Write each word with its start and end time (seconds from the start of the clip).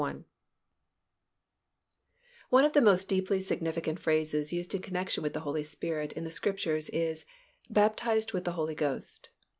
One 2.49 2.65
of 2.65 2.73
the 2.73 2.81
most 2.81 3.07
deeply 3.07 3.39
significant 3.39 3.99
phrases 3.99 4.51
used 4.51 4.73
in 4.73 4.81
connection 4.81 5.21
with 5.21 5.33
the 5.33 5.41
Holy 5.41 5.63
Spirit 5.63 6.11
in 6.13 6.23
the 6.23 6.31
Scriptures 6.31 6.89
is 6.89 7.23
"baptized 7.69 8.33
with 8.33 8.43
the 8.45 8.53
Holy 8.53 8.73
Ghost." 8.73 9.29